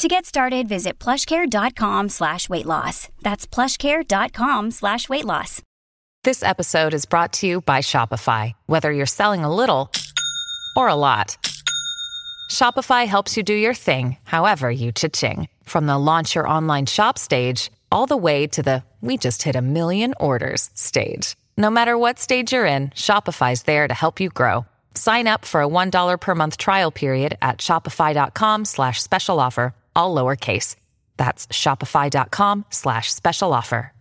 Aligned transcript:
To 0.00 0.08
get 0.08 0.24
started, 0.24 0.66
visit 0.66 0.98
plushcare.com 0.98 2.08
slash 2.08 2.48
weight 2.48 2.64
loss. 2.64 3.10
That's 3.20 3.46
plushcare.com 3.46 4.70
slash 4.70 5.10
weight 5.10 5.26
loss. 5.26 5.60
This 6.24 6.42
episode 6.42 6.94
is 6.94 7.04
brought 7.04 7.34
to 7.34 7.46
you 7.46 7.60
by 7.60 7.80
Shopify. 7.80 8.52
Whether 8.64 8.92
you're 8.92 9.04
selling 9.04 9.44
a 9.44 9.54
little 9.54 9.90
or 10.74 10.88
a 10.88 10.94
lot, 10.94 11.36
Shopify 12.50 13.06
helps 13.06 13.36
you 13.36 13.42
do 13.42 13.52
your 13.52 13.74
thing, 13.74 14.16
however 14.24 14.70
you 14.70 14.90
cha-ching. 14.90 15.48
From 15.64 15.84
the 15.84 15.98
launch 15.98 16.34
your 16.34 16.48
online 16.48 16.86
shop 16.86 17.18
stage, 17.18 17.70
all 17.92 18.06
the 18.06 18.16
way 18.16 18.46
to 18.46 18.62
the 18.62 18.82
we 19.02 19.18
just 19.18 19.42
hit 19.42 19.54
a 19.54 19.60
million 19.60 20.14
orders 20.18 20.70
stage. 20.72 21.36
No 21.58 21.68
matter 21.68 21.98
what 21.98 22.18
stage 22.18 22.54
you're 22.54 22.64
in, 22.64 22.88
Shopify's 22.88 23.64
there 23.64 23.86
to 23.86 23.92
help 23.92 24.18
you 24.18 24.30
grow. 24.30 24.64
Sign 24.94 25.26
up 25.26 25.44
for 25.44 25.60
a 25.62 25.68
$1 25.68 26.20
per 26.20 26.34
month 26.34 26.56
trial 26.56 26.90
period 26.90 27.36
at 27.42 27.58
shopify.com 27.58 28.64
slash 28.64 29.02
special 29.02 29.38
offer, 29.38 29.74
all 29.96 30.14
lowercase. 30.14 30.76
That's 31.16 31.46
shopify.com 31.48 32.66
slash 32.70 33.10
special 33.10 33.52
offer. 33.52 33.92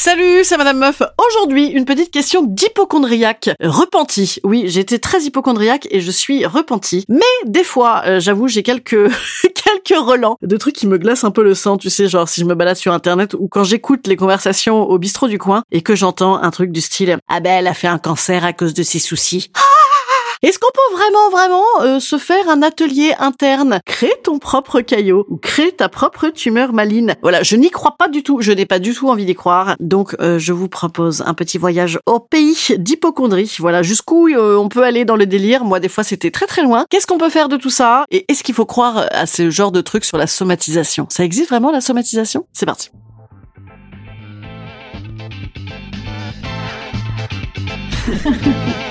Salut, 0.00 0.44
c'est 0.44 0.56
Madame 0.56 0.78
Meuf. 0.78 1.02
Aujourd'hui, 1.18 1.66
une 1.66 1.84
petite 1.84 2.12
question 2.12 2.44
d'hypochondriaque. 2.44 3.50
Repenti. 3.60 4.38
Oui, 4.44 4.64
j'étais 4.66 5.00
très 5.00 5.22
hypochondriaque 5.22 5.88
et 5.90 6.00
je 6.00 6.10
suis 6.12 6.46
repenti. 6.46 7.04
Mais 7.08 7.18
des 7.46 7.64
fois, 7.64 8.02
euh, 8.06 8.20
j'avoue, 8.20 8.46
j'ai 8.46 8.62
quelques 8.62 9.10
quelques 9.42 10.00
relents 10.00 10.36
de 10.40 10.56
trucs 10.56 10.76
qui 10.76 10.86
me 10.86 10.98
glacent 10.98 11.24
un 11.24 11.32
peu 11.32 11.42
le 11.42 11.54
sang, 11.54 11.78
tu 11.78 11.90
sais, 11.90 12.06
genre 12.06 12.28
si 12.28 12.40
je 12.40 12.46
me 12.46 12.54
balade 12.54 12.76
sur 12.76 12.92
internet 12.92 13.34
ou 13.34 13.48
quand 13.48 13.64
j'écoute 13.64 14.06
les 14.06 14.14
conversations 14.16 14.82
au 14.82 14.98
bistrot 14.98 15.26
du 15.26 15.38
coin 15.38 15.62
et 15.72 15.82
que 15.82 15.96
j'entends 15.96 16.36
un 16.40 16.50
truc 16.52 16.70
du 16.70 16.80
style 16.80 17.18
"Ah 17.28 17.40
ben 17.40 17.58
elle 17.58 17.66
a 17.66 17.74
fait 17.74 17.88
un 17.88 17.98
cancer 17.98 18.44
à 18.44 18.52
cause 18.52 18.74
de 18.74 18.84
ses 18.84 19.00
soucis." 19.00 19.50
Est-ce 20.40 20.60
qu'on 20.60 20.70
peut 20.72 20.96
vraiment, 20.96 21.30
vraiment 21.30 21.64
euh, 21.80 21.98
se 21.98 22.16
faire 22.16 22.48
un 22.48 22.62
atelier 22.62 23.12
interne? 23.18 23.80
Crée 23.84 24.14
ton 24.22 24.38
propre 24.38 24.80
caillot 24.82 25.26
ou 25.28 25.36
crée 25.36 25.72
ta 25.72 25.88
propre 25.88 26.28
tumeur 26.28 26.72
maligne. 26.72 27.16
Voilà, 27.22 27.42
je 27.42 27.56
n'y 27.56 27.70
crois 27.70 27.96
pas 27.98 28.06
du 28.06 28.22
tout. 28.22 28.40
Je 28.40 28.52
n'ai 28.52 28.64
pas 28.64 28.78
du 28.78 28.94
tout 28.94 29.08
envie 29.08 29.24
d'y 29.24 29.34
croire. 29.34 29.74
Donc, 29.80 30.14
euh, 30.20 30.38
je 30.38 30.52
vous 30.52 30.68
propose 30.68 31.22
un 31.22 31.34
petit 31.34 31.58
voyage 31.58 31.98
au 32.06 32.20
pays 32.20 32.56
d'hypochondrie. 32.76 33.56
Voilà, 33.58 33.82
jusqu'où 33.82 34.28
euh, 34.28 34.56
on 34.56 34.68
peut 34.68 34.84
aller 34.84 35.04
dans 35.04 35.16
le 35.16 35.26
délire? 35.26 35.64
Moi, 35.64 35.80
des 35.80 35.88
fois, 35.88 36.04
c'était 36.04 36.30
très 36.30 36.46
très 36.46 36.62
loin. 36.62 36.86
Qu'est-ce 36.88 37.08
qu'on 37.08 37.18
peut 37.18 37.30
faire 37.30 37.48
de 37.48 37.56
tout 37.56 37.70
ça? 37.70 38.04
Et 38.12 38.24
est-ce 38.28 38.44
qu'il 38.44 38.54
faut 38.54 38.66
croire 38.66 39.08
à 39.10 39.26
ce 39.26 39.50
genre 39.50 39.72
de 39.72 39.80
trucs 39.80 40.04
sur 40.04 40.18
la 40.18 40.28
somatisation? 40.28 41.06
Ça 41.10 41.24
existe 41.24 41.48
vraiment 41.48 41.72
la 41.72 41.80
somatisation? 41.80 42.46
C'est 42.52 42.66
parti. 42.66 42.90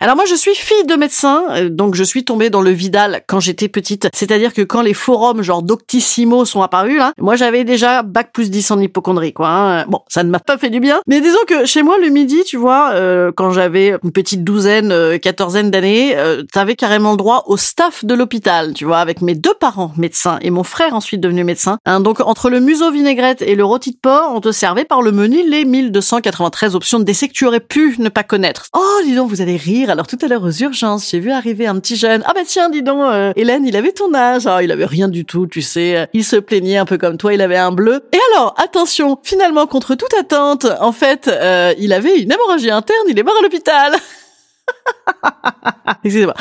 Alors 0.00 0.14
moi 0.14 0.26
je 0.26 0.36
suis 0.36 0.54
fille 0.54 0.84
de 0.86 0.94
médecin, 0.94 1.46
euh, 1.50 1.68
donc 1.68 1.96
je 1.96 2.04
suis 2.04 2.24
tombée 2.24 2.50
dans 2.50 2.60
le 2.60 2.70
Vidal 2.70 3.22
quand 3.26 3.40
j'étais 3.40 3.68
petite. 3.68 4.08
C'est-à-dire 4.14 4.52
que 4.54 4.62
quand 4.62 4.80
les 4.80 4.94
forums 4.94 5.42
genre 5.42 5.60
Doctissimo 5.60 6.44
sont 6.44 6.62
apparus, 6.62 6.98
là, 6.98 7.12
moi 7.18 7.34
j'avais 7.34 7.64
déjà 7.64 8.04
bac 8.04 8.30
plus 8.32 8.48
10 8.48 8.70
en 8.70 8.80
hypochondrie, 8.80 9.32
quoi. 9.32 9.48
hein. 9.48 9.86
Bon, 9.88 10.02
ça 10.06 10.22
ne 10.22 10.30
m'a 10.30 10.38
pas 10.38 10.56
fait 10.56 10.70
du 10.70 10.78
bien. 10.78 11.00
Mais 11.08 11.20
disons 11.20 11.40
que 11.48 11.64
chez 11.66 11.82
moi 11.82 11.98
le 11.98 12.10
midi, 12.10 12.44
tu 12.46 12.56
vois, 12.56 12.90
euh, 12.92 13.32
quand 13.34 13.50
j'avais 13.50 13.96
une 14.04 14.12
petite 14.12 14.44
douzaine, 14.44 14.92
euh, 14.92 15.18
quatorzaine 15.18 15.72
d'années, 15.72 16.16
euh, 16.16 16.44
t'avais 16.52 16.76
carrément 16.76 17.10
le 17.10 17.16
droit 17.16 17.42
au 17.48 17.56
staff 17.56 18.04
de 18.04 18.14
l'hôpital, 18.14 18.74
tu 18.74 18.84
vois, 18.84 18.98
avec 18.98 19.20
mes 19.20 19.34
deux 19.34 19.54
parents 19.54 19.92
médecins 19.96 20.38
et 20.42 20.50
mon 20.50 20.62
frère 20.62 20.94
ensuite 20.94 21.20
devenu 21.20 21.42
médecin. 21.42 21.78
Hein, 21.86 21.98
donc 21.98 22.20
entre 22.20 22.50
le 22.50 22.60
museau 22.60 22.92
vinaigrette 22.92 23.42
et 23.42 23.56
le 23.56 23.64
rôti 23.64 23.90
de 23.90 23.98
porc, 24.00 24.30
on 24.32 24.40
te 24.40 24.52
servait 24.52 24.84
par 24.84 25.02
le 25.02 25.10
menu 25.10 25.38
les 25.50 25.64
1293 25.64 26.76
options 26.76 27.00
de 27.00 27.04
décès 27.04 27.26
que 27.26 27.32
tu 27.32 27.46
aurais 27.46 27.58
pu 27.58 27.96
ne 27.98 28.08
pas 28.10 28.22
connaître. 28.22 28.66
Oh, 28.76 29.00
dis 29.04 29.16
donc, 29.16 29.28
vous 29.28 29.42
allez 29.42 29.56
rire. 29.56 29.87
Alors 29.88 30.06
tout 30.06 30.18
à 30.22 30.28
l'heure 30.28 30.42
aux 30.42 30.50
urgences, 30.50 31.10
j'ai 31.10 31.20
vu 31.20 31.30
arriver 31.30 31.66
un 31.66 31.78
petit 31.78 31.96
jeune. 31.96 32.22
Ah 32.26 32.32
bah 32.34 32.40
tiens, 32.46 32.68
dis 32.68 32.82
donc, 32.82 33.02
euh, 33.02 33.32
Hélène, 33.36 33.66
il 33.66 33.76
avait 33.76 33.92
ton 33.92 34.12
âge. 34.14 34.46
Ah, 34.46 34.62
il 34.62 34.70
avait 34.70 34.84
rien 34.84 35.08
du 35.08 35.24
tout, 35.24 35.46
tu 35.46 35.62
sais. 35.62 36.08
Il 36.12 36.24
se 36.24 36.36
plaignait 36.36 36.76
un 36.76 36.84
peu 36.84 36.98
comme 36.98 37.16
toi, 37.16 37.32
il 37.32 37.40
avait 37.40 37.56
un 37.56 37.72
bleu. 37.72 38.04
Et 38.12 38.18
alors, 38.32 38.54
attention, 38.58 39.18
finalement, 39.22 39.66
contre 39.66 39.94
toute 39.94 40.12
attente, 40.14 40.66
en 40.80 40.92
fait, 40.92 41.28
euh, 41.28 41.72
il 41.78 41.92
avait 41.92 42.20
une 42.20 42.32
hémorragie 42.32 42.70
interne, 42.70 43.06
il 43.08 43.18
est 43.18 43.22
mort 43.22 43.36
à 43.38 43.42
l'hôpital. 43.42 43.96
Excusez-moi. 46.04 46.34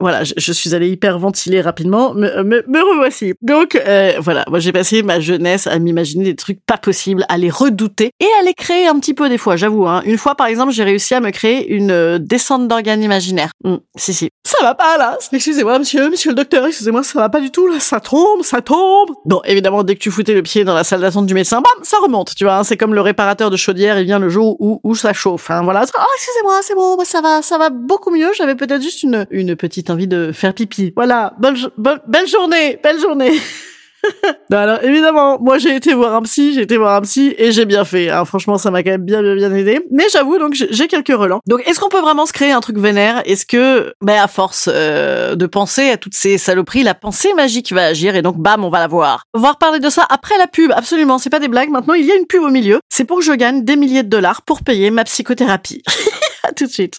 Voilà, 0.00 0.24
je, 0.24 0.52
suis 0.52 0.74
allée 0.74 0.88
hyper 0.88 1.18
ventiler 1.18 1.60
rapidement, 1.60 2.14
me, 2.14 2.42
me, 2.42 2.90
revoici. 2.90 3.34
Donc 3.42 3.74
euh, 3.76 4.14
voilà, 4.18 4.44
moi 4.48 4.58
j'ai 4.58 4.72
passé 4.72 5.02
ma 5.02 5.20
jeunesse 5.20 5.66
à 5.66 5.78
m'imaginer 5.78 6.24
des 6.24 6.36
trucs 6.36 6.60
pas 6.64 6.76
possibles, 6.76 7.24
à 7.28 7.38
les 7.38 7.50
redouter 7.50 8.10
et 8.20 8.28
à 8.40 8.44
les 8.44 8.54
créer 8.54 8.86
un 8.86 8.98
petit 8.98 9.14
peu 9.14 9.28
des 9.28 9.38
fois, 9.38 9.56
j'avoue. 9.56 9.86
Hein. 9.86 10.02
Une 10.04 10.18
fois 10.18 10.34
par 10.34 10.46
exemple, 10.46 10.72
j'ai 10.72 10.84
réussi 10.84 11.14
à 11.14 11.20
me 11.20 11.30
créer 11.30 11.72
une 11.72 11.90
euh, 11.90 12.18
descente 12.18 12.68
d'organes 12.68 13.02
imaginaires. 13.02 13.50
Hmm, 13.64 13.76
si 13.96 14.14
si. 14.14 14.30
Ça 14.46 14.58
va 14.62 14.74
pas 14.74 14.98
là 14.98 15.16
Excusez-moi 15.32 15.78
monsieur, 15.78 16.10
monsieur 16.10 16.30
le 16.30 16.36
docteur, 16.36 16.66
excusez-moi, 16.66 17.02
ça 17.02 17.18
va 17.18 17.28
pas 17.28 17.40
du 17.40 17.50
tout 17.50 17.66
là, 17.66 17.80
ça 17.80 18.00
tombe, 18.00 18.42
ça 18.42 18.60
tombe. 18.60 19.10
Bon, 19.24 19.40
évidemment, 19.44 19.82
dès 19.82 19.94
que 19.94 20.00
tu 20.00 20.10
foutais 20.10 20.34
le 20.34 20.42
pied 20.42 20.64
dans 20.64 20.74
la 20.74 20.84
salle 20.84 21.00
d'attente 21.00 21.26
du 21.26 21.34
médecin, 21.34 21.56
bam, 21.56 21.84
ça 21.84 21.96
remonte, 22.02 22.34
tu 22.34 22.44
vois. 22.44 22.58
hein. 22.58 22.64
C'est 22.64 22.76
comme 22.76 22.94
le 22.94 23.00
réparateur 23.00 23.50
de 23.50 23.56
chaudière, 23.56 23.98
il 23.98 24.04
vient 24.04 24.18
le 24.18 24.28
jour 24.28 24.56
où, 24.60 24.80
où 24.82 24.94
ça 24.94 25.12
chauffe. 25.12 25.50
Hein, 25.50 25.62
voilà. 25.62 25.84
Ah, 25.96 26.06
excusez-moi, 26.16 26.60
c'est 26.62 26.74
bon, 26.74 26.96
bah, 26.96 27.04
ça 27.04 27.20
va, 27.20 27.42
ça 27.42 27.58
va 27.58 27.70
beaucoup 27.70 28.10
mieux. 28.10 28.30
J'avais 28.36 28.54
peut-être 28.54 28.82
juste 28.82 29.02
une, 29.02 29.26
une 29.30 29.56
petite 29.56 29.73
envie 29.90 30.08
de 30.08 30.32
faire 30.32 30.54
pipi. 30.54 30.92
Voilà. 30.96 31.34
Bonne, 31.38 31.56
belle 31.76 32.28
journée, 32.28 32.78
belle 32.82 33.00
journée. 33.00 33.32
Non, 34.50 34.58
alors 34.58 34.84
évidemment, 34.84 35.38
moi 35.40 35.58
j'ai 35.58 35.74
été 35.74 35.94
voir 35.94 36.14
un 36.14 36.22
psy, 36.22 36.52
j'ai 36.54 36.62
été 36.62 36.76
voir 36.76 36.94
un 36.96 37.00
psy 37.02 37.34
et 37.38 37.52
j'ai 37.52 37.64
bien 37.64 37.84
fait. 37.84 38.10
hein. 38.10 38.24
Franchement, 38.24 38.58
ça 38.58 38.70
m'a 38.70 38.82
quand 38.82 38.90
même 38.90 39.04
bien 39.04 39.22
bien 39.22 39.34
bien 39.34 39.54
aidé. 39.54 39.80
Mais 39.90 40.04
j'avoue 40.12 40.38
donc 40.38 40.54
j'ai 40.54 40.88
quelques 40.88 41.08
relents. 41.16 41.40
Donc 41.46 41.66
est-ce 41.66 41.80
qu'on 41.80 41.88
peut 41.88 42.00
vraiment 42.00 42.26
se 42.26 42.32
créer 42.32 42.52
un 42.52 42.60
truc 42.60 42.78
vénère? 42.78 43.22
Est-ce 43.24 43.46
que, 43.46 43.94
ben 44.02 44.20
à 44.20 44.28
force 44.28 44.68
euh, 44.72 45.34
de 45.36 45.46
penser 45.46 45.90
à 45.90 45.96
toutes 45.96 46.14
ces 46.14 46.38
saloperies, 46.38 46.82
la 46.82 46.94
pensée 46.94 47.32
magique 47.34 47.72
va 47.72 47.86
agir 47.86 48.14
et 48.16 48.22
donc 48.22 48.36
bam, 48.38 48.64
on 48.64 48.70
va 48.70 48.80
la 48.80 48.88
voir. 48.88 49.24
On 49.34 49.40
va 49.40 49.54
de 49.78 49.88
ça 49.88 50.06
après 50.10 50.36
la 50.38 50.46
pub. 50.46 50.72
Absolument, 50.72 51.18
c'est 51.18 51.30
pas 51.30 51.40
des 51.40 51.48
blagues. 51.48 51.70
Maintenant, 51.70 51.94
il 51.94 52.04
y 52.04 52.12
a 52.12 52.16
une 52.16 52.26
pub 52.26 52.42
au 52.42 52.50
milieu. 52.50 52.80
C'est 52.90 53.04
pour 53.04 53.18
que 53.18 53.24
je 53.24 53.32
gagne 53.32 53.64
des 53.64 53.76
milliers 53.76 54.02
de 54.02 54.08
dollars 54.08 54.42
pour 54.42 54.62
payer 54.62 54.90
ma 54.90 55.04
psychothérapie. 55.04 55.82
à 56.44 56.52
tout 56.52 56.66
de 56.66 56.70
suite. 56.70 56.98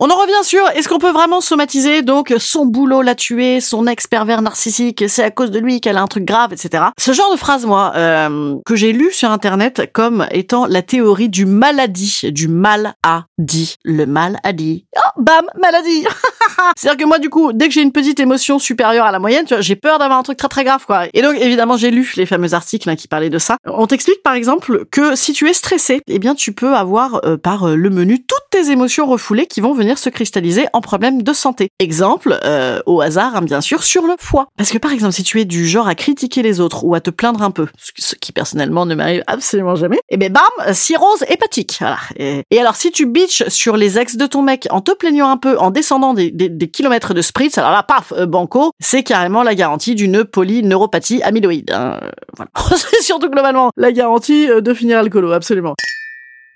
On 0.00 0.10
en 0.10 0.16
revient 0.16 0.42
sur 0.42 0.68
est-ce 0.70 0.88
qu'on 0.88 0.98
peut 0.98 1.12
vraiment 1.12 1.40
somatiser 1.40 2.02
donc 2.02 2.34
son 2.38 2.66
boulot 2.66 3.00
l'a 3.00 3.14
tué, 3.14 3.60
son 3.60 3.86
ex 3.86 4.08
pervers 4.08 4.42
narcissique, 4.42 5.04
c'est 5.06 5.22
à 5.22 5.30
cause 5.30 5.52
de 5.52 5.60
lui 5.60 5.80
qu'elle 5.80 5.96
a 5.96 6.02
un 6.02 6.08
truc 6.08 6.24
grave, 6.24 6.52
etc. 6.52 6.86
Ce 6.98 7.12
genre 7.12 7.30
de 7.30 7.36
phrase, 7.36 7.64
moi, 7.64 7.92
euh, 7.94 8.56
que 8.66 8.74
j'ai 8.74 8.92
lu 8.92 9.12
sur 9.12 9.30
internet 9.30 9.92
comme 9.92 10.26
étant 10.32 10.66
la 10.66 10.82
théorie 10.82 11.28
du 11.28 11.46
maladie, 11.46 12.22
du 12.32 12.48
mal 12.48 12.94
à 13.04 13.26
dit. 13.38 13.76
Le 13.84 14.04
mal 14.04 14.40
a 14.42 14.52
dit. 14.52 14.84
Oh, 14.96 15.22
bam, 15.22 15.46
maladie. 15.60 16.04
C'est-à-dire 16.76 17.04
que 17.04 17.08
moi, 17.08 17.18
du 17.18 17.30
coup, 17.30 17.52
dès 17.52 17.68
que 17.68 17.74
j'ai 17.74 17.82
une 17.82 17.92
petite 17.92 18.20
émotion 18.20 18.58
supérieure 18.58 19.06
à 19.06 19.12
la 19.12 19.18
moyenne, 19.18 19.46
j'ai 19.60 19.76
peur 19.76 19.98
d'avoir 19.98 20.18
un 20.18 20.22
truc 20.22 20.38
très 20.38 20.48
très 20.48 20.64
grave, 20.64 20.84
quoi. 20.86 21.04
Et 21.12 21.22
donc, 21.22 21.36
évidemment, 21.40 21.76
j'ai 21.76 21.90
lu 21.90 22.12
les 22.16 22.26
fameux 22.26 22.54
articles 22.54 22.88
hein, 22.88 22.96
qui 22.96 23.08
parlaient 23.08 23.30
de 23.30 23.38
ça. 23.38 23.56
On 23.66 23.86
t'explique, 23.86 24.22
par 24.22 24.34
exemple, 24.34 24.84
que 24.90 25.14
si 25.16 25.32
tu 25.32 25.48
es 25.48 25.52
stressé, 25.52 26.00
eh 26.06 26.18
bien, 26.18 26.34
tu 26.34 26.52
peux 26.52 26.74
avoir 26.74 27.24
euh, 27.24 27.36
par 27.36 27.68
euh, 27.68 27.76
le 27.76 27.90
menu 27.90 28.24
toutes 28.24 28.38
tes 28.50 28.70
émotions 28.70 29.06
refoulées 29.06 29.46
qui 29.46 29.60
vont 29.60 29.74
venir 29.74 29.98
se 29.98 30.10
cristalliser 30.10 30.66
en 30.72 30.80
problème 30.80 31.22
de 31.22 31.32
santé. 31.32 31.68
Exemple, 31.78 32.38
euh, 32.44 32.80
au 32.86 33.00
hasard, 33.00 33.36
hein, 33.36 33.42
bien 33.42 33.60
sûr, 33.60 33.82
sur 33.82 34.06
le 34.06 34.14
foie. 34.18 34.46
Parce 34.56 34.70
que, 34.70 34.78
par 34.78 34.92
exemple, 34.92 35.12
si 35.12 35.22
tu 35.22 35.40
es 35.40 35.44
du 35.44 35.66
genre 35.66 35.88
à 35.88 35.94
critiquer 35.94 36.42
les 36.42 36.60
autres 36.60 36.84
ou 36.84 36.94
à 36.94 37.00
te 37.00 37.10
plaindre 37.10 37.42
un 37.42 37.50
peu, 37.50 37.66
ce 37.96 38.14
qui 38.14 38.32
personnellement 38.32 38.86
ne 38.86 38.94
m'arrive 38.94 39.22
absolument 39.26 39.76
jamais, 39.76 39.98
eh 40.08 40.16
ben 40.16 40.32
bam, 40.32 40.74
cirrhose 40.74 41.24
hépatique. 41.28 41.80
Et, 42.16 42.42
et 42.50 42.60
alors, 42.60 42.76
si 42.76 42.90
tu 42.90 43.06
bitches 43.06 43.48
sur 43.48 43.76
les 43.76 43.98
ex 43.98 44.16
de 44.16 44.26
ton 44.26 44.42
mec 44.42 44.66
en 44.70 44.80
te 44.80 44.92
plaignant 44.92 45.30
un 45.30 45.36
peu, 45.36 45.58
en 45.58 45.70
descendant 45.70 46.14
des, 46.14 46.30
des, 46.34 46.48
des 46.48 46.68
kilomètres 46.68 47.14
de 47.14 47.22
spritz, 47.22 47.56
alors 47.56 47.70
là, 47.70 47.82
paf, 47.82 48.12
euh, 48.12 48.26
banco, 48.26 48.72
c'est 48.80 49.02
carrément 49.02 49.42
la 49.42 49.54
garantie 49.54 49.94
d'une 49.94 50.24
polyneuropathie 50.24 51.22
amyloïde. 51.22 51.70
Hein. 51.70 52.00
Voilà. 52.36 52.50
c'est 52.76 53.02
surtout 53.02 53.30
globalement 53.30 53.70
la 53.76 53.92
garantie 53.92 54.50
euh, 54.50 54.60
de 54.60 54.74
finir 54.74 54.98
alcoolo, 54.98 55.32
absolument. 55.32 55.74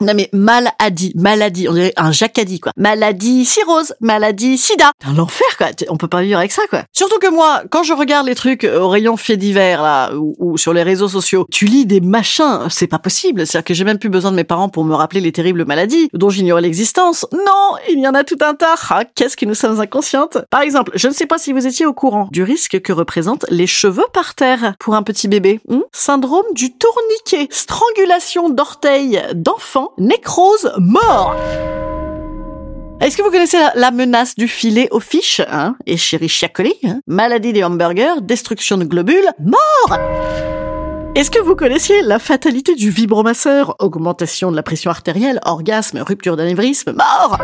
Non 0.01 0.15
mais 0.15 0.29
maladie, 0.33 1.13
maladie, 1.17 1.69
on 1.69 1.73
dirait 1.73 1.93
un 1.97 2.13
jacadi 2.13 2.61
quoi. 2.61 2.73
Maladie 2.77 3.45
cirrhose, 3.45 3.95
maladie 4.01 4.57
sida. 4.57 4.93
C'est 5.03 5.09
un 5.09 5.19
enfer 5.19 5.57
quoi, 5.57 5.69
on 5.89 5.97
peut 5.97 6.07
pas 6.07 6.23
vivre 6.23 6.39
avec 6.39 6.53
ça 6.53 6.63
quoi. 6.71 6.85
Surtout 6.93 7.19
que 7.19 7.29
moi, 7.29 7.63
quand 7.71 7.83
je 7.83 7.93
regarde 7.93 8.27
les 8.27 8.37
trucs 8.37 8.65
au 8.65 8.89
rayon 8.89 9.17
faits 9.17 9.39
divers 9.39 9.83
là, 9.83 10.13
ou, 10.15 10.57
sur 10.57 10.73
les 10.73 10.85
réseaux 10.85 11.09
sociaux, 11.09 11.47
tu 11.51 11.65
lis 11.65 11.85
des 11.85 12.01
machins, 12.01 12.69
c'est 12.71 12.87
pas 12.87 13.01
possible. 13.01 13.47
C'est-à-dire 13.47 13.65
que 13.65 13.75
j'ai 13.75 13.85
même 13.85 13.99
plus 13.99 14.09
besoin 14.09 14.31
de 14.31 14.37
mes 14.37 14.45
parents 14.45 14.69
pour 14.69 14.85
me 14.85 14.95
rappeler 14.95 15.21
les 15.21 15.33
terribles 15.33 15.65
maladies 15.65 16.09
dont 16.13 16.31
j'ignorais 16.31 16.63
l'existence. 16.63 17.27
Non, 17.33 17.77
il 17.91 17.99
y 17.99 18.07
en 18.07 18.15
a 18.15 18.23
tout 18.23 18.39
un 18.41 18.55
tas. 18.55 18.77
Ah, 18.91 19.05
qu'est-ce 19.05 19.37
que 19.37 19.47
nous 19.47 19.55
sommes 19.55 19.81
inconscientes. 19.81 20.39
Par 20.51 20.63
exemple, 20.63 20.93
je 20.95 21.09
ne 21.09 21.13
sais 21.13 21.27
pas 21.27 21.39
si 21.39 21.53
vous 21.53 21.67
étiez 21.67 21.87
au 21.87 21.93
courant 21.93 22.29
du 22.31 22.43
risque 22.43 22.81
que 22.81 22.93
représentent 22.93 23.47
les 23.51 23.67
cheveux 23.67 24.07
par 24.13 24.35
terre 24.35 24.75
pour 24.79 24.95
un 24.95 25.03
petit 25.03 25.29
bébé. 25.29 25.61
Hmm? 25.69 25.81
Syndrome 25.93 26.47
du 26.53 26.73
tourniquet, 26.73 27.49
strangulation 27.51 28.49
d'orteils 28.49 29.23
nécrose, 29.97 30.73
mort. 30.79 31.35
Est-ce 33.01 33.17
que 33.17 33.23
vous 33.23 33.31
connaissez 33.31 33.59
la, 33.75 33.91
menace 33.91 34.35
du 34.35 34.49
filet 34.49 34.89
aux 34.91 35.01
fiches 35.01 35.41
hein 35.49 35.77
Et 35.87 35.97
chéri 35.97 36.29
Chiacoli, 36.29 36.75
hein? 36.85 37.01
Maladie 37.07 37.53
des 37.53 37.63
hamburgers, 37.63 38.21
destruction 38.23 38.77
de 38.77 38.85
globules, 38.85 39.29
mort 39.41 39.99
est-ce 41.15 41.33
que 41.33 41.41
vous 41.41 41.57
connaissiez 41.57 42.01
la 42.03 42.21
fatalité 42.21 42.77
du 42.77 42.91
vibromasseur? 42.91 43.75
Augmentation 43.81 44.53
de 44.53 44.57
la 44.57 44.63
pression 44.63 44.93
artérielle, 44.93 45.41
orgasme, 45.45 45.99
rupture 45.99 46.37
d'anévrisme, 46.37 46.93
mort. 46.93 47.39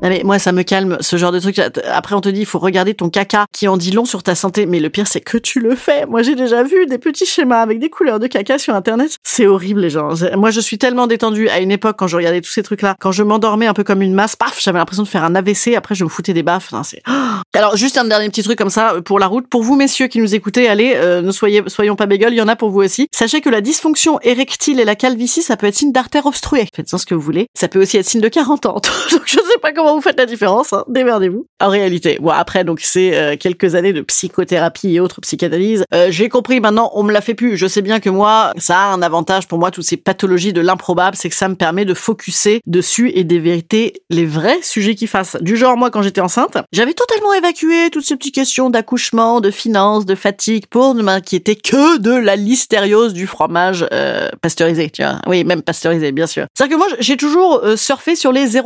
Non 0.00 0.10
mais 0.10 0.22
moi 0.24 0.38
ça 0.38 0.52
me 0.52 0.62
calme 0.62 0.96
ce 1.00 1.16
genre 1.16 1.32
de 1.32 1.40
truc. 1.40 1.58
Après 1.58 2.14
on 2.14 2.20
te 2.20 2.28
dit 2.28 2.40
il 2.40 2.46
faut 2.46 2.60
regarder 2.60 2.94
ton 2.94 3.10
caca 3.10 3.46
qui 3.52 3.66
en 3.66 3.76
dit 3.76 3.90
long 3.90 4.04
sur 4.04 4.22
ta 4.22 4.36
santé. 4.36 4.64
Mais 4.64 4.78
le 4.78 4.90
pire 4.90 5.08
c'est 5.08 5.20
que 5.20 5.36
tu 5.36 5.58
le 5.58 5.74
fais. 5.74 6.06
Moi 6.06 6.22
j'ai 6.22 6.36
déjà 6.36 6.62
vu 6.62 6.86
des 6.86 6.98
petits 6.98 7.26
schémas 7.26 7.60
avec 7.60 7.80
des 7.80 7.90
couleurs 7.90 8.20
de 8.20 8.28
caca 8.28 8.58
sur 8.58 8.74
internet. 8.76 9.16
C'est 9.24 9.48
horrible 9.48 9.80
les 9.80 9.90
gens. 9.90 10.10
Moi 10.36 10.52
je 10.52 10.60
suis 10.60 10.78
tellement 10.78 11.08
détendue 11.08 11.48
à 11.48 11.58
une 11.58 11.72
époque 11.72 11.96
quand 11.98 12.06
je 12.06 12.16
regardais 12.16 12.40
tous 12.40 12.50
ces 12.50 12.62
trucs 12.62 12.82
là, 12.82 12.94
quand 13.00 13.10
je 13.10 13.24
m'endormais 13.24 13.66
un 13.66 13.74
peu 13.74 13.82
comme 13.82 14.00
une 14.00 14.14
masse, 14.14 14.36
paf 14.36 14.60
j'avais 14.62 14.78
l'impression 14.78 15.02
de 15.02 15.08
faire 15.08 15.24
un 15.24 15.34
AVC. 15.34 15.74
Après 15.76 15.96
je 15.96 16.04
me 16.04 16.08
foutais 16.08 16.32
des 16.32 16.44
baffes. 16.44 16.72
C'est... 16.84 17.02
Alors 17.56 17.76
juste 17.76 17.98
un 17.98 18.04
dernier 18.04 18.28
petit 18.28 18.44
truc 18.44 18.56
comme 18.56 18.70
ça 18.70 18.94
pour 19.04 19.18
la 19.18 19.26
route. 19.26 19.48
Pour 19.48 19.64
vous 19.64 19.74
messieurs 19.74 20.06
qui 20.06 20.20
nous 20.20 20.32
écoutez, 20.32 20.68
allez 20.68 20.92
euh, 20.94 21.22
ne 21.22 21.32
soyez 21.32 21.64
soyons 21.66 21.96
pas 21.96 22.06
bégueules. 22.06 22.34
Il 22.34 22.38
y 22.38 22.42
en 22.42 22.48
a 22.48 22.54
pour 22.54 22.70
vous 22.70 22.82
aussi. 22.82 23.08
Sachez 23.12 23.40
que 23.40 23.50
la 23.50 23.60
dysfonction 23.60 24.20
érectile 24.20 24.78
et 24.78 24.84
la 24.84 24.94
calvitie 24.94 25.42
ça 25.42 25.56
peut 25.56 25.66
être 25.66 25.74
signe 25.74 25.90
d'artère 25.90 26.26
obstruée. 26.26 26.68
Faites-en 26.72 26.98
ce 26.98 27.06
que 27.06 27.16
vous 27.16 27.20
voulez. 27.20 27.48
Ça 27.58 27.66
peut 27.66 27.82
aussi 27.82 27.96
être 27.96 28.06
signe 28.06 28.20
de 28.20 28.28
40 28.28 28.66
ans. 28.66 28.80
Donc 29.10 29.22
je 29.26 29.38
sais 29.38 29.58
pas 29.60 29.72
comment 29.72 29.87
vous 29.94 30.00
faites 30.00 30.18
la 30.18 30.26
différence. 30.26 30.72
Hein. 30.72 30.84
Démerdez-vous. 30.88 31.46
En 31.60 31.68
réalité, 31.68 32.18
bon 32.20 32.30
après 32.30 32.64
donc 32.64 32.80
c'est 32.80 33.16
euh, 33.16 33.36
quelques 33.36 33.74
années 33.74 33.92
de 33.92 34.02
psychothérapie 34.02 34.94
et 34.94 35.00
autres 35.00 35.20
psychanalyses. 35.20 35.84
Euh, 35.94 36.08
J'ai 36.10 36.28
compris 36.28 36.60
maintenant, 36.60 36.90
on 36.94 37.02
me 37.02 37.12
l'a 37.12 37.20
fait 37.20 37.34
plus. 37.34 37.56
Je 37.56 37.66
sais 37.66 37.82
bien 37.82 38.00
que 38.00 38.10
moi, 38.10 38.52
ça 38.58 38.78
a 38.78 38.92
un 38.92 39.02
avantage 39.02 39.48
pour 39.48 39.58
moi 39.58 39.70
toutes 39.70 39.84
ces 39.84 39.96
pathologies 39.96 40.52
de 40.52 40.60
l'improbable, 40.60 41.16
c'est 41.16 41.28
que 41.28 41.34
ça 41.34 41.48
me 41.48 41.54
permet 41.54 41.84
de 41.84 41.94
focuser 41.94 42.60
dessus 42.66 43.10
et 43.14 43.24
vérités, 43.38 44.02
les 44.10 44.26
vrais 44.26 44.60
sujets 44.62 44.94
qui 44.94 45.06
fassent. 45.06 45.36
Du 45.40 45.56
genre 45.56 45.76
moi 45.76 45.90
quand 45.90 46.02
j'étais 46.02 46.20
enceinte, 46.20 46.58
j'avais 46.72 46.94
totalement 46.94 47.32
évacué 47.32 47.90
toutes 47.90 48.04
ces 48.04 48.16
petites 48.16 48.34
questions 48.34 48.70
d'accouchement, 48.70 49.40
de 49.40 49.50
finances, 49.50 50.06
de 50.06 50.14
fatigue 50.14 50.66
pour 50.66 50.94
ne 50.94 51.02
m'inquiéter 51.02 51.56
que 51.56 51.98
de 51.98 52.12
la 52.12 52.36
listériose 52.36 53.12
du 53.12 53.26
fromage 53.26 53.86
euh, 53.92 54.28
pasteurisé. 54.40 54.90
Tu 54.90 55.02
vois, 55.02 55.20
oui 55.26 55.44
même 55.44 55.62
pasteurisé 55.62 56.12
bien 56.12 56.26
sûr. 56.26 56.46
C'est-à-dire 56.54 56.76
que 56.76 56.80
moi 56.80 56.88
j'ai 57.00 57.16
toujours 57.16 57.62
surfé 57.76 58.16
sur 58.16 58.32
les 58.32 58.56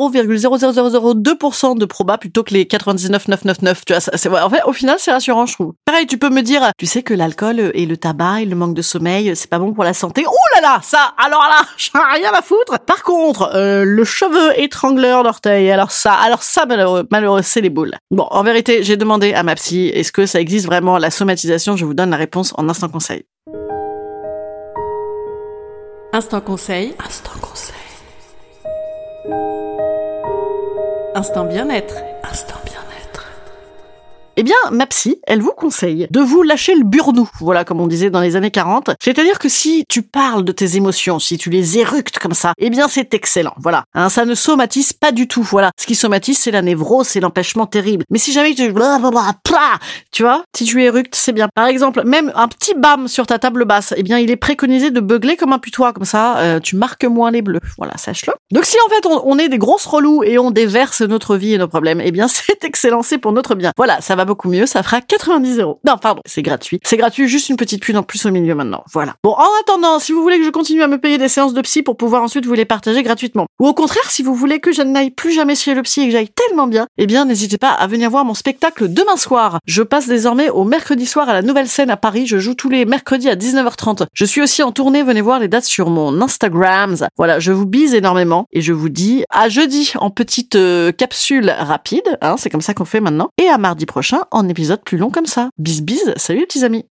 0,00002% 1.14 1.78
de 1.78 1.84
proba 1.84 2.18
plutôt 2.18 2.42
que 2.42 2.54
les 2.54 2.66
99,999. 2.66 3.84
Tu 3.84 3.92
vois, 3.92 4.00
c'est 4.00 4.28
en 4.28 4.50
fait 4.50 4.62
au 4.64 4.72
final 4.72 4.96
c'est 4.98 5.12
rassurant 5.12 5.46
je 5.46 5.54
trouve. 5.54 5.72
Pareil, 5.84 6.06
tu 6.06 6.18
peux 6.18 6.30
me 6.30 6.42
dire, 6.42 6.70
tu 6.78 6.86
sais 6.86 7.02
que 7.02 7.14
l'alcool 7.14 7.70
et 7.74 7.86
le 7.86 7.96
tabac 7.96 8.42
et 8.42 8.44
le 8.44 8.56
manque 8.56 8.74
de 8.74 8.82
sommeil, 8.82 9.34
c'est 9.36 9.50
pas 9.50 9.58
bon 9.58 9.72
pour 9.72 9.84
la 9.84 9.94
santé. 9.94 10.24
Oh 10.26 10.54
là 10.54 10.60
là, 10.60 10.80
ça, 10.82 11.14
alors 11.18 11.42
là, 11.42 11.62
j'en 11.76 12.00
ai 12.00 12.20
rien 12.20 12.32
à 12.32 12.42
foutre. 12.42 12.78
Par 12.80 13.02
contre, 13.02 13.50
euh, 13.54 13.84
le 13.84 14.04
cheveu 14.04 14.58
étrangleur 14.58 15.22
d'orteil, 15.22 15.70
alors 15.70 15.90
ça, 15.90 16.12
alors 16.14 16.42
ça 16.42 16.66
malheureux, 16.66 17.06
malheureux, 17.10 17.42
c'est 17.42 17.60
les 17.60 17.70
boules. 17.70 17.94
Bon, 18.10 18.26
en 18.30 18.42
vérité, 18.42 18.82
j'ai 18.82 18.96
demandé 18.96 19.34
à 19.34 19.42
ma 19.42 19.54
psy, 19.54 19.88
est-ce 19.88 20.12
que 20.12 20.26
ça 20.26 20.40
existe 20.40 20.66
vraiment 20.66 20.98
la 20.98 21.10
somatisation? 21.10 21.76
Je 21.76 21.84
vous 21.84 21.94
donne 21.94 22.10
la 22.10 22.16
réponse 22.16 22.52
en 22.56 22.68
instant 22.68 22.88
conseil. 22.88 23.24
Instant 26.14 26.40
conseil. 26.42 26.94
Instant 27.04 27.32
conseil. 27.40 27.74
Instant 31.14 31.44
bien-être. 31.44 32.11
Eh 34.42 34.44
bien, 34.44 34.56
ma 34.72 34.88
psy, 34.88 35.20
elle 35.28 35.40
vous 35.40 35.52
conseille 35.52 36.08
de 36.10 36.18
vous 36.18 36.42
lâcher 36.42 36.74
le 36.74 36.82
burnou, 36.82 37.30
voilà 37.38 37.64
comme 37.64 37.80
on 37.80 37.86
disait 37.86 38.10
dans 38.10 38.20
les 38.20 38.34
années 38.34 38.50
40. 38.50 38.90
C'est-à-dire 39.00 39.38
que 39.38 39.48
si 39.48 39.84
tu 39.88 40.02
parles 40.02 40.44
de 40.44 40.50
tes 40.50 40.74
émotions, 40.74 41.20
si 41.20 41.38
tu 41.38 41.48
les 41.48 41.78
éructes 41.78 42.18
comme 42.18 42.34
ça, 42.34 42.52
eh 42.58 42.68
bien 42.68 42.88
c'est 42.88 43.14
excellent, 43.14 43.54
voilà. 43.58 43.84
Hein, 43.94 44.08
ça 44.08 44.24
ne 44.24 44.34
somatise 44.34 44.94
pas 44.94 45.12
du 45.12 45.28
tout, 45.28 45.44
voilà. 45.44 45.70
Ce 45.80 45.86
qui 45.86 45.94
somatise, 45.94 46.40
c'est 46.40 46.50
la 46.50 46.60
névrose, 46.60 47.06
c'est 47.06 47.20
l'empêchement 47.20 47.66
terrible. 47.66 48.04
Mais 48.10 48.18
si 48.18 48.32
jamais 48.32 48.52
tu... 48.54 48.74
Tu 50.10 50.22
vois, 50.24 50.44
si 50.56 50.64
tu 50.64 50.82
éructes, 50.82 51.14
c'est 51.14 51.32
bien. 51.32 51.48
Par 51.54 51.66
exemple, 51.66 52.02
même 52.04 52.32
un 52.34 52.48
petit 52.48 52.74
bam 52.74 53.06
sur 53.06 53.28
ta 53.28 53.38
table 53.38 53.64
basse, 53.64 53.94
eh 53.96 54.02
bien 54.02 54.18
il 54.18 54.28
est 54.32 54.36
préconisé 54.36 54.90
de 54.90 54.98
beugler 54.98 55.36
comme 55.36 55.52
un 55.52 55.60
putois, 55.60 55.92
comme 55.92 56.04
ça, 56.04 56.38
euh, 56.38 56.58
tu 56.58 56.74
marques 56.74 57.04
moins 57.04 57.30
les 57.30 57.42
bleus. 57.42 57.60
Voilà, 57.78 57.96
sache-le. 57.96 58.32
Donc 58.50 58.64
si 58.64 58.76
en 58.84 58.88
fait 58.88 59.06
on, 59.06 59.38
est 59.38 59.48
des 59.48 59.58
grosses 59.58 59.86
relous 59.86 60.24
et 60.24 60.36
on 60.36 60.50
déverse 60.50 61.02
notre 61.02 61.36
vie 61.36 61.54
et 61.54 61.58
nos 61.58 61.68
problèmes, 61.68 62.00
eh 62.00 62.10
bien 62.10 62.26
c'est 62.28 62.64
excellent, 62.64 63.02
c'est 63.02 63.18
pour 63.18 63.32
notre 63.32 63.54
bien. 63.54 63.70
Voilà, 63.76 64.00
ça 64.00 64.16
va 64.16 64.24
beaucoup 64.32 64.48
mieux, 64.48 64.64
ça 64.64 64.82
fera 64.82 65.02
90 65.02 65.58
euros. 65.58 65.78
Non, 65.86 65.98
pardon, 66.00 66.22
c'est 66.24 66.40
gratuit. 66.40 66.80
C'est 66.84 66.96
gratuit, 66.96 67.28
juste 67.28 67.50
une 67.50 67.56
petite 67.56 67.82
pune 67.82 67.98
en 67.98 68.02
plus 68.02 68.24
au 68.24 68.30
milieu 68.30 68.54
maintenant. 68.54 68.82
Voilà. 68.90 69.14
Bon, 69.22 69.32
en 69.32 69.46
attendant, 69.60 69.98
si 69.98 70.12
vous 70.12 70.22
voulez 70.22 70.38
que 70.38 70.44
je 70.46 70.50
continue 70.50 70.82
à 70.82 70.86
me 70.86 70.96
payer 70.96 71.18
des 71.18 71.28
séances 71.28 71.52
de 71.52 71.60
psy 71.60 71.82
pour 71.82 71.98
pouvoir 71.98 72.22
ensuite 72.22 72.46
vous 72.46 72.54
les 72.54 72.64
partager 72.64 73.02
gratuitement, 73.02 73.44
ou 73.60 73.66
au 73.66 73.74
contraire, 73.74 74.08
si 74.08 74.22
vous 74.22 74.34
voulez 74.34 74.58
que 74.58 74.72
je 74.72 74.80
n'aille 74.80 75.10
plus 75.10 75.32
jamais 75.32 75.54
chez 75.54 75.74
le 75.74 75.82
psy 75.82 76.00
et 76.00 76.06
que 76.06 76.12
j'aille 76.12 76.30
tellement 76.30 76.66
bien, 76.66 76.86
eh 76.96 77.06
bien, 77.06 77.26
n'hésitez 77.26 77.58
pas 77.58 77.72
à 77.72 77.86
venir 77.86 78.08
voir 78.08 78.24
mon 78.24 78.32
spectacle 78.32 78.90
demain 78.90 79.18
soir. 79.18 79.58
Je 79.66 79.82
passe 79.82 80.08
désormais 80.08 80.48
au 80.48 80.64
mercredi 80.64 81.04
soir 81.04 81.28
à 81.28 81.34
la 81.34 81.42
Nouvelle 81.42 81.68
Scène 81.68 81.90
à 81.90 81.98
Paris. 81.98 82.26
Je 82.26 82.38
joue 82.38 82.54
tous 82.54 82.70
les 82.70 82.86
mercredis 82.86 83.28
à 83.28 83.36
19h30. 83.36 84.06
Je 84.14 84.24
suis 84.24 84.40
aussi 84.40 84.62
en 84.62 84.72
tournée. 84.72 85.02
Venez 85.02 85.20
voir 85.20 85.40
les 85.40 85.48
dates 85.48 85.64
sur 85.64 85.90
mon 85.90 86.22
Instagram. 86.22 86.96
Voilà, 87.18 87.38
je 87.38 87.52
vous 87.52 87.66
bise 87.66 87.94
énormément 87.94 88.46
et 88.50 88.62
je 88.62 88.72
vous 88.72 88.88
dis 88.88 89.24
à 89.28 89.50
jeudi 89.50 89.92
en 89.96 90.08
petite 90.08 90.56
euh, 90.56 90.90
capsule 90.90 91.50
rapide. 91.50 92.18
Hein, 92.22 92.36
c'est 92.38 92.48
comme 92.48 92.62
ça 92.62 92.72
qu'on 92.72 92.86
fait 92.86 93.00
maintenant. 93.00 93.28
Et 93.38 93.48
à 93.48 93.58
mardi 93.58 93.84
en 94.30 94.48
épisode 94.48 94.82
plus 94.84 94.98
long 94.98 95.10
comme 95.10 95.26
ça. 95.26 95.50
Bis 95.58 95.82
bis. 95.82 96.10
Salut 96.16 96.40
les 96.40 96.46
petits 96.46 96.64
amis. 96.64 96.84